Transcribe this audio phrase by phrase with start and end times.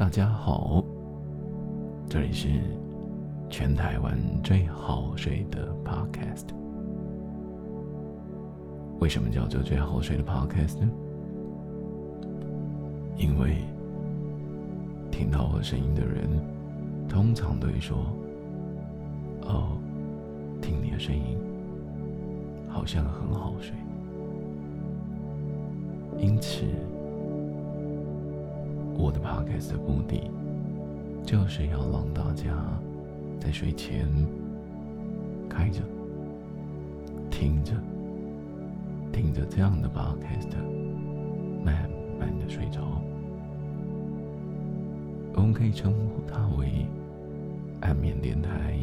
[0.00, 0.82] 大家好，
[2.08, 2.48] 这里是
[3.50, 6.46] 全台湾最好睡的 Podcast。
[8.98, 10.88] 为什么叫做最好睡的 Podcast 呢？
[13.18, 13.58] 因为
[15.10, 16.30] 听到我声音的人，
[17.06, 17.98] 通常都会说
[19.44, 19.76] ：“哦，
[20.62, 21.36] 听你的声音，
[22.70, 23.74] 好像很好睡。”
[26.18, 26.64] 因此。
[29.10, 30.30] 我的 podcast 的目的，
[31.26, 32.54] 就是要让大家
[33.40, 34.06] 在睡前
[35.48, 35.80] 开着、
[37.28, 37.72] 听着、
[39.10, 40.46] 听着这样的 podcast，
[41.64, 41.90] 慢
[42.20, 43.02] 慢的睡着。
[45.34, 46.86] 我们可以称呼它为
[47.80, 48.78] 安眠电台、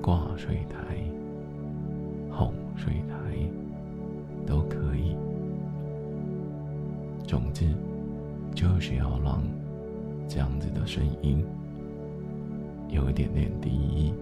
[0.00, 1.02] 挂睡台、
[2.30, 3.16] 哄睡台，
[4.46, 5.16] 都可以。
[7.26, 7.74] 总之。
[8.54, 9.42] 就是要让
[10.28, 11.44] 这样子的声音
[12.88, 14.14] 有一点点低，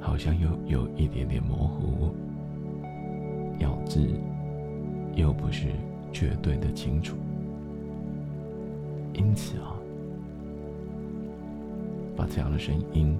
[0.00, 2.12] 好像又有一点点模糊，
[3.60, 4.00] 咬字
[5.14, 5.68] 又不是
[6.12, 7.16] 绝对的清楚，
[9.14, 9.76] 因此啊，
[12.16, 13.16] 把这样的声音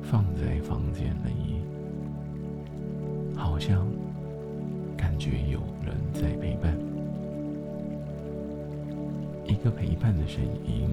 [0.00, 1.60] 放在房间里，
[3.36, 3.86] 好像
[4.96, 6.91] 感觉有人在陪伴。
[9.52, 10.88] 一个陪伴的声音，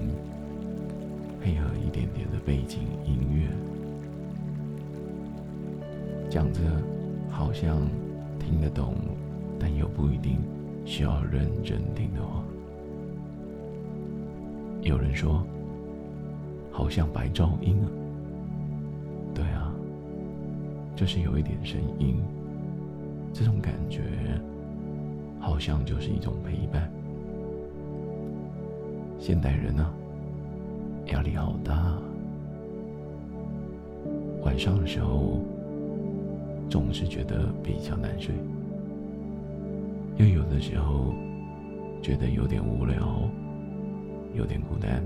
[1.42, 3.48] 配合一点点的背景音乐，
[6.28, 6.60] 讲着
[7.30, 7.78] 好像
[8.38, 8.94] 听得懂，
[9.58, 10.36] 但又不一定
[10.84, 12.44] 需要认真听的话。
[14.82, 15.42] 有人说，
[16.70, 17.88] 好像白噪音啊。
[19.34, 19.72] 对啊，
[20.94, 22.16] 就是有一点声音，
[23.32, 24.02] 这种感觉，
[25.38, 26.92] 好像就是一种陪伴。
[29.20, 29.92] 现代人啊，
[31.08, 31.94] 压力好大。
[34.42, 35.38] 晚上的时候，
[36.70, 38.34] 总是觉得比较难睡，
[40.16, 41.12] 又有的时候
[42.00, 42.96] 觉得有点无聊，
[44.34, 45.04] 有点孤单。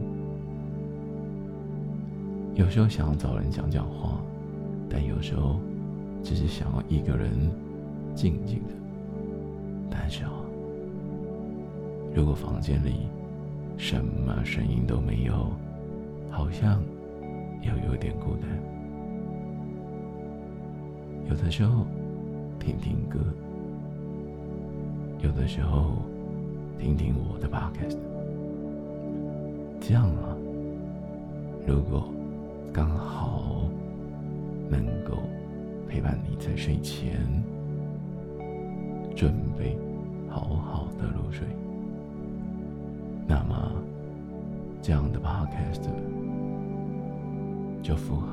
[2.55, 4.21] 有时候想要找人讲讲话，
[4.89, 5.59] 但有时候
[6.23, 7.31] 只是想要一个人
[8.15, 8.75] 静静的。
[9.91, 10.31] 但是啊，
[12.15, 13.09] 如果房间里……
[13.77, 15.51] 什么声音都没有，
[16.31, 16.83] 好像
[17.63, 18.49] 又有点孤单。
[21.29, 21.87] 有的时候
[22.59, 23.19] 听听歌，
[25.23, 25.97] 有的时候
[26.79, 27.99] 听听我的 podcast。
[29.81, 30.37] 这样啊，
[31.67, 32.09] 如果
[32.73, 33.69] 刚好
[34.71, 35.19] 能够
[35.89, 37.21] 陪伴你在睡前，
[39.15, 39.77] 准备
[40.29, 41.47] 好好的入睡。
[43.27, 43.73] 那么，
[44.83, 45.89] 这样的 podcast
[47.83, 48.27] 就符合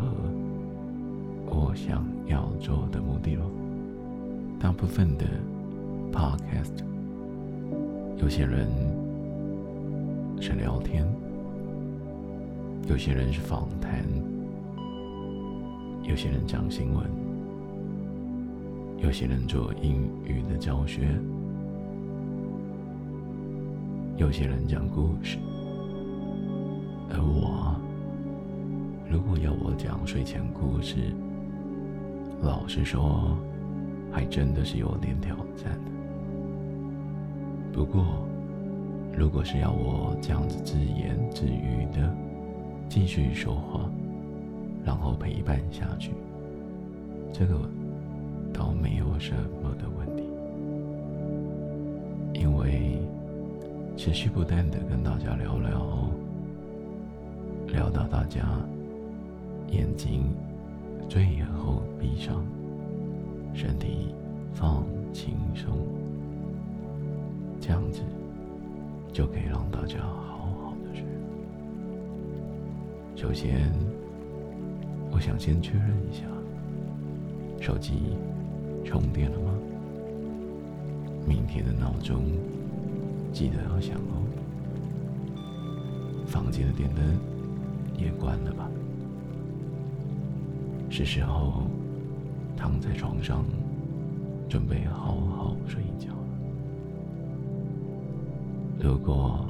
[1.45, 3.45] 我想要做的目的了。
[4.59, 5.25] 大部分的
[6.11, 6.83] podcast，
[8.17, 8.67] 有些人
[10.39, 11.07] 是聊天，
[12.87, 14.05] 有些人是访谈，
[16.03, 17.05] 有些人讲新闻，
[18.97, 21.07] 有些人做英语的教学。
[24.21, 25.39] 有些人讲故事，
[27.09, 27.75] 而我，
[29.09, 31.11] 如果要我讲睡前故事，
[32.43, 33.35] 老实说，
[34.11, 35.91] 还真的是有点挑战的。
[37.73, 38.05] 不过，
[39.17, 42.15] 如果是要我这样子自言自语的
[42.87, 43.89] 继续说话，
[44.85, 46.11] 然后陪伴下去，
[47.33, 47.59] 这个
[48.53, 49.33] 倒没有什
[49.63, 50.23] 么的问题，
[52.39, 53.00] 因为。
[54.03, 56.09] 持续不断的跟大家聊聊，
[57.67, 58.41] 聊到大家
[59.69, 60.23] 眼睛
[61.07, 62.43] 最后闭上，
[63.53, 64.07] 身体
[64.55, 65.77] 放轻松，
[67.59, 68.01] 这样子
[69.13, 71.05] 就可以让大家好好的睡。
[73.15, 73.71] 首先，
[75.11, 76.23] 我想先确认一下，
[77.63, 78.17] 手机
[78.83, 79.53] 充电了吗？
[81.23, 82.23] 明天的闹钟。
[83.31, 84.21] 记得要响哦。
[86.27, 87.03] 房间的电灯
[87.97, 88.69] 也关了吧。
[90.89, 91.63] 是时候
[92.57, 93.45] 躺在床上，
[94.49, 96.17] 准备好好睡一觉了。
[98.79, 99.45] 如果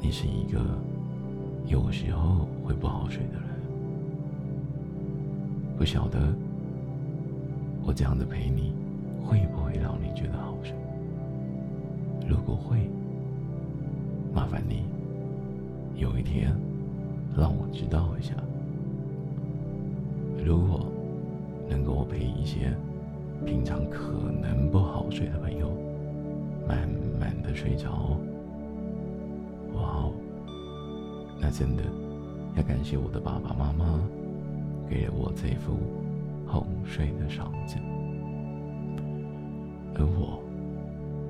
[0.00, 0.60] 你是一个
[1.66, 3.42] 有时候会不好睡的人，
[5.76, 6.32] 不晓得
[7.84, 8.72] 我这样的陪你，
[9.24, 10.72] 会不会让你觉得好睡？
[12.28, 12.78] 如果会，
[14.34, 14.84] 麻烦你
[15.96, 16.52] 有一天
[17.36, 18.34] 让我知道一下，
[20.44, 20.86] 如果
[21.68, 22.72] 能够陪一些
[23.44, 24.12] 平常可
[24.42, 25.70] 能不好睡的朋友
[26.68, 26.88] 慢
[27.18, 28.16] 慢的睡着，
[29.74, 30.12] 哇哦，
[31.40, 31.82] 那真的
[32.56, 34.00] 要感谢我的爸爸妈妈
[34.88, 35.76] 给了我这副
[36.46, 37.76] 哄睡的嗓子。
[39.96, 40.42] 而我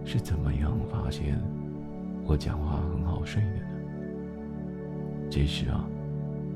[0.05, 1.41] 是怎么样发现
[2.27, 3.61] 我讲话很好睡的呢？
[5.31, 5.85] 其实啊，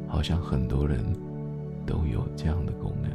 [0.07, 1.05] 好像很多人
[1.85, 3.11] 都有这样的功能。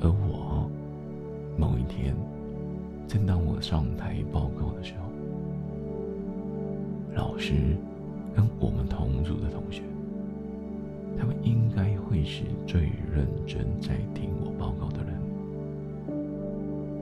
[0.00, 0.70] 而我
[1.56, 2.14] 某一天，
[3.06, 5.08] 正当我上台报告的时候，
[7.14, 7.54] 老师
[8.34, 9.82] 跟我们同组的同学，
[11.18, 15.12] 他们应该会是最认真在听我报告的人。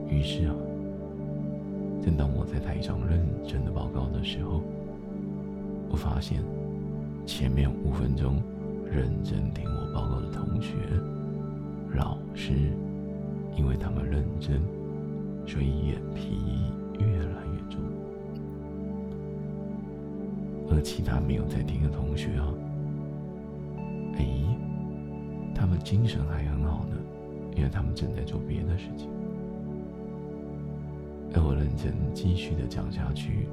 [0.09, 0.53] 于是啊，
[2.03, 4.61] 正当我在台上认真的报告的时候，
[5.89, 6.41] 我发现
[7.25, 8.41] 前面五分钟
[8.91, 10.73] 认真听我报告的同学、
[11.93, 12.53] 老师，
[13.55, 14.59] 因为他们认真，
[15.45, 16.39] 所以眼皮
[16.97, 17.79] 越来越重；
[20.71, 22.47] 而其他没有在听的同学啊，
[24.17, 24.25] 哎，
[25.53, 26.95] 他们精神还很好呢，
[27.55, 29.07] 因为他们正在做别的事情。
[31.33, 33.47] 而我认真继续的讲下去，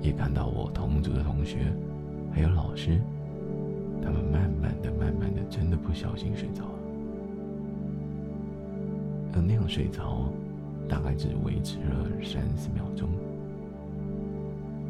[0.00, 1.58] 也看到我同组的同学，
[2.32, 2.98] 还有老师，
[4.02, 6.70] 他们慢慢的、慢慢的，真的不小心睡着了。
[9.34, 10.32] 而那样睡着，
[10.88, 13.08] 大概只维持了三十秒钟。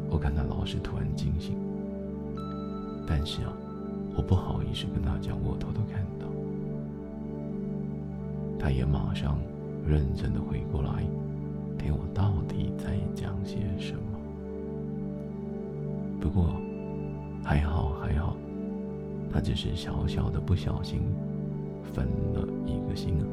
[0.09, 1.53] 我看到老师突然惊醒，
[3.05, 3.51] 但是啊，
[4.15, 6.27] 我不好意思跟他讲，我偷偷看到。
[8.57, 9.37] 他也马上
[9.85, 11.03] 认真的回过来。
[17.47, 18.35] 还好还好，
[19.31, 20.99] 他只是小小的不小心
[21.93, 23.23] 分了一个心啊。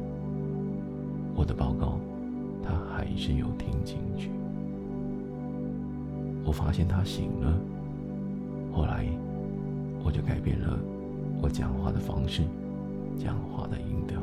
[1.35, 1.99] 我的报告
[2.63, 4.29] 他还是有听进去。
[6.45, 7.59] 我发现他醒了，
[8.71, 9.05] 后来
[10.01, 10.79] 我就改变了
[11.41, 12.43] 我讲话的方式，
[13.17, 14.17] 讲话的音调，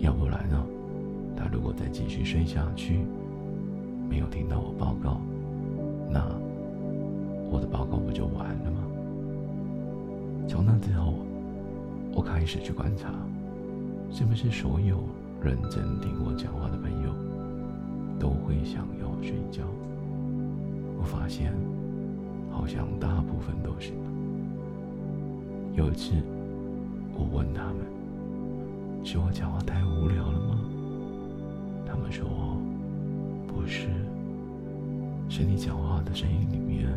[0.00, 0.62] 要不然呢？
[1.34, 3.00] 他如果再继续睡下去，
[4.10, 5.22] 没有听到我报告，
[6.10, 6.20] 那
[7.52, 8.78] 我的报告不就完了吗？
[10.48, 11.14] 从那之后，
[12.14, 13.12] 我开始去观察，
[14.10, 14.96] 是不是所有
[15.42, 17.12] 认真听我讲话的朋友
[18.18, 19.62] 都会想要睡觉？
[20.98, 21.52] 我发现，
[22.50, 23.92] 好像大部分都是。
[25.74, 26.14] 有一次，
[27.14, 27.76] 我问他们
[29.04, 30.58] ：“是我讲话太无聊了吗？”
[31.84, 32.26] 他们说
[33.46, 33.88] ：“不是，
[35.28, 36.88] 是你讲话的声音里面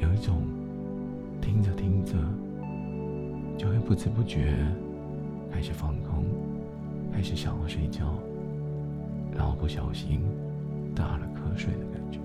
[0.00, 0.42] 有一种
[1.40, 2.14] 听着听着
[3.56, 4.54] 就会不知不觉
[5.50, 6.24] 开始放空，
[7.12, 8.14] 开始想要睡觉，
[9.36, 10.20] 然后不小心
[10.94, 12.18] 打了瞌睡的感觉。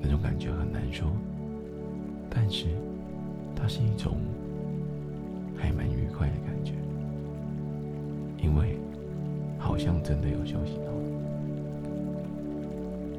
[0.00, 1.06] 那种感觉很难受，
[2.28, 2.66] 但是
[3.56, 4.18] 它是一种
[5.56, 6.72] 还蛮愉快的感觉，
[8.42, 8.76] 因为。”
[9.60, 10.92] 好像真的有休息到。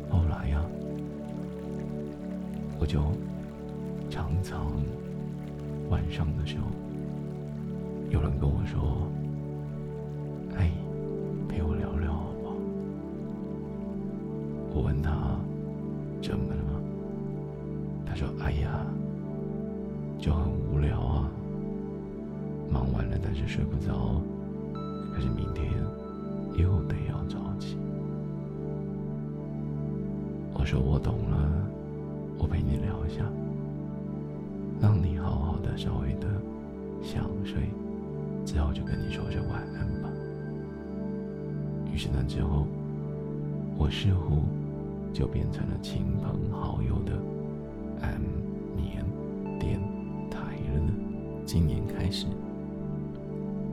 [0.09, 0.63] 后来呀，
[2.79, 2.99] 我就
[4.09, 4.71] 常常
[5.89, 6.65] 晚上的时候，
[8.09, 9.07] 有人跟我说
[10.57, 10.71] ：“哎，
[11.47, 12.55] 陪我聊聊好不好？”
[14.73, 15.11] 我问他
[16.21, 16.79] 怎么了吗？
[18.05, 18.85] 他说：“哎呀，
[20.17, 21.29] 就很无聊啊，
[22.71, 24.21] 忙完了但是睡不着，
[25.13, 25.69] 可是明天。”
[26.57, 27.77] 又得要早起。
[30.53, 31.69] 我说我懂了，
[32.39, 33.23] 我陪你聊一下，
[34.81, 36.27] 让你好好的稍微的
[37.03, 37.69] 想睡，
[38.45, 40.09] 之后就跟你说声晚安吧。
[41.93, 42.65] 于是那之后，
[43.77, 44.41] 我似乎
[45.13, 47.13] 就变成了亲朋好友的
[48.01, 48.19] 安
[48.75, 49.05] 眠
[49.59, 49.79] 电
[50.31, 50.39] 台
[50.73, 50.93] 了呢。
[51.45, 52.25] 今年开始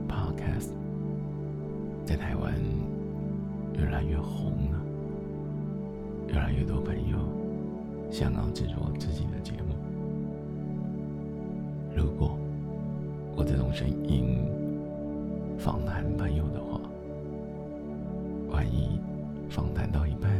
[0.07, 0.71] ，Podcast。
[2.05, 2.53] 在台湾
[3.77, 4.79] 越来越红了，
[6.29, 7.17] 越来越多朋友
[8.11, 9.75] 想要制作自己的节目。
[11.95, 12.37] 如果
[13.35, 14.39] 我这种声音
[15.57, 16.79] 访谈朋友的话，
[18.49, 18.99] 万一
[19.49, 20.31] 访谈到一半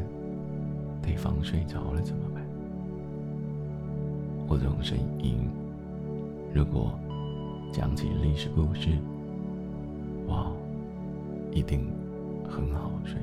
[1.02, 2.44] 对方睡着了怎么办？
[4.48, 5.38] 我这种声音
[6.54, 6.98] 如果
[7.72, 8.90] 讲起历史故事，
[10.28, 10.52] 哇！
[11.52, 11.88] 一定
[12.48, 13.18] 很好睡。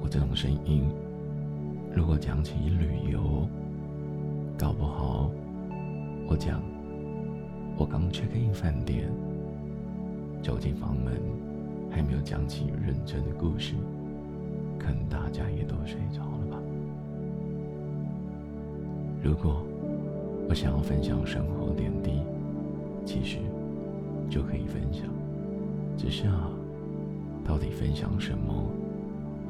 [0.00, 0.84] 我这种声音，
[1.96, 3.48] 如果讲起旅游，
[4.58, 5.30] 搞不好
[6.28, 6.60] 我讲
[7.78, 9.08] 我刚 check in 饭店，
[10.42, 11.14] 走进房门，
[11.90, 13.72] 还没有讲起认真的故事，
[14.78, 16.58] 可能大家也都睡着了吧。
[19.22, 19.64] 如果
[20.50, 22.20] 我想要分享生活点滴，
[23.06, 23.38] 其实
[24.28, 25.06] 就可以分享，
[25.96, 26.50] 只是啊，
[27.42, 28.52] 到底分享什么？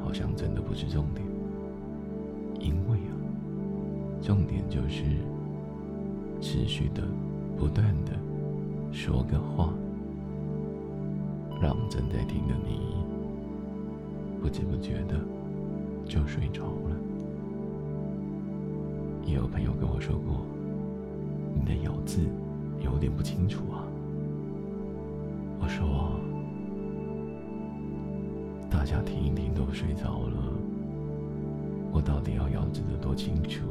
[0.01, 1.27] 好像真的不是重点，
[2.59, 3.13] 因为啊，
[4.21, 5.03] 重点就是
[6.41, 7.03] 持续的、
[7.57, 8.13] 不断的
[8.91, 9.73] 说个话，
[11.61, 12.79] 让正在听的你
[14.41, 15.19] 不知不觉的
[16.05, 16.95] 就睡着了。
[19.25, 20.45] 也有朋友跟我说过，
[21.53, 22.21] 你的咬字
[22.83, 23.83] 有点不清楚啊。
[25.59, 26.11] 我说。
[28.69, 30.46] 大家听一听都睡着了，
[31.97, 33.65] 我到底要咬字的多清楚？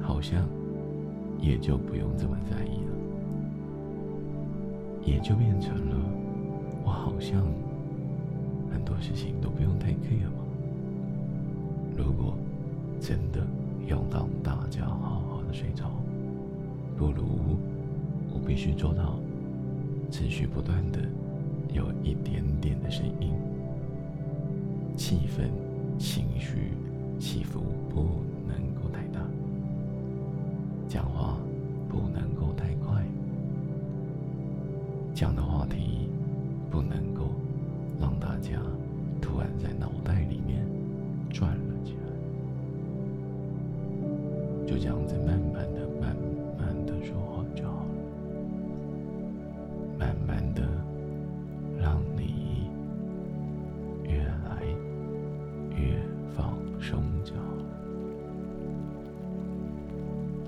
[0.00, 0.46] 好像
[1.40, 2.92] 也就不用这么在意了，
[5.04, 5.96] 也就变成了
[6.84, 7.44] 我好像
[8.70, 10.44] 很多事情都不用太 care 嘛。
[11.96, 12.36] 如果
[13.00, 13.44] 真的
[13.88, 15.90] 要让大家好好的睡着，
[16.96, 17.24] 不如
[18.32, 19.16] 我必须做到
[20.12, 21.00] 持续不断的
[21.74, 23.32] 有一点点的声音。
[24.96, 25.50] 气氛、
[25.98, 26.70] 情绪
[27.18, 29.20] 起伏不能够太大，
[30.88, 31.36] 讲话
[31.88, 33.04] 不能够太快，
[35.14, 36.08] 讲的话题
[36.70, 37.30] 不能够
[38.00, 38.60] 让大家
[39.20, 40.66] 突然在脑袋里面
[41.30, 42.06] 转了起来，
[44.66, 45.81] 就这样子慢慢的、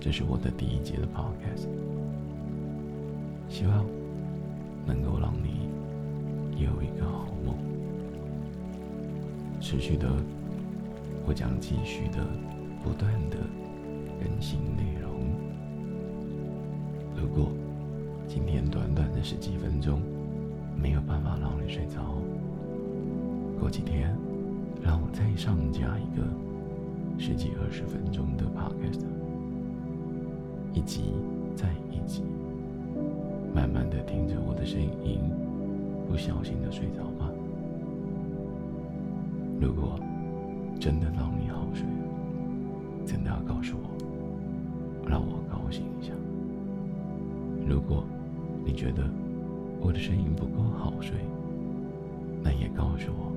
[0.04, 1.66] 这是我的第一节的 podcast，
[3.48, 3.86] 希望
[4.84, 5.66] 能够让你
[6.62, 7.56] 有一个好梦。
[9.62, 10.06] 持续的，
[11.24, 12.18] 我将继续的
[12.82, 13.38] 不断的
[14.22, 15.10] 更新内容。
[17.16, 17.50] 如果
[18.28, 20.02] 今天短短的十几分钟
[20.78, 22.18] 没有办法让你睡着，
[23.58, 24.14] 过几天
[24.82, 26.22] 让我再上架一个
[27.18, 29.23] 十几二十分钟的 podcast。
[30.74, 31.14] 一集
[31.54, 32.22] 再一集，
[33.54, 35.20] 慢慢的听着我的声音，
[36.08, 37.30] 不小心的睡着吧。
[39.60, 39.98] 如果
[40.80, 41.86] 真的让你好睡，
[43.06, 46.12] 真的要告诉我，让我高兴一下。
[47.66, 48.04] 如果
[48.64, 49.04] 你觉得
[49.80, 51.16] 我的声音不够好睡，
[52.42, 53.32] 那也告诉我，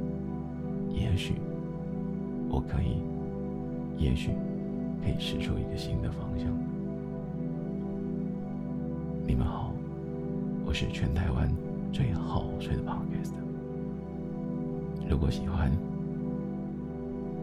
[0.91, 1.35] 也许
[2.49, 2.97] 我可以，
[4.03, 4.31] 也许
[5.03, 6.06] 可以试出一个新的
[10.79, 11.51] 是全台湾
[11.91, 13.33] 最好睡的 podcast。
[15.09, 15.71] 如果喜欢，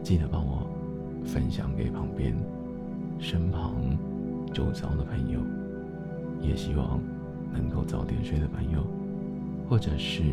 [0.01, 0.65] 记得帮我
[1.25, 2.33] 分享给旁边、
[3.19, 3.73] 身旁、
[4.53, 5.41] 周遭的朋友。
[6.41, 6.97] 也希望
[7.51, 8.79] 能够早点睡的朋友，
[9.67, 10.23] 或者是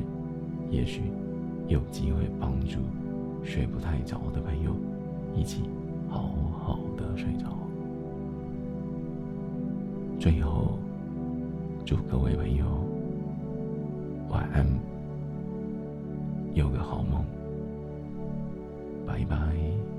[0.70, 1.02] 也许
[1.66, 2.78] 有机会帮助
[3.42, 4.76] 睡不太着的朋友，
[5.34, 5.62] 一起
[6.08, 7.48] 好好的睡着。
[10.20, 10.78] 最后。
[11.84, 12.64] 祝各位朋友
[14.32, 14.66] 晚安，
[16.54, 17.22] 有个好梦，
[19.06, 19.91] 拜拜。